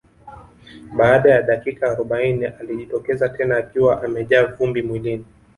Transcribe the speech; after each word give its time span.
Baada 0.97 1.31
ya 1.31 1.41
dakika 1.41 1.91
arobaini 1.91 2.45
alijitokeza 2.45 3.29
tena 3.29 3.57
akiwa 3.57 4.03
amejaa 4.03 4.45
vumbi 4.45 4.81
mwilini 4.83 5.25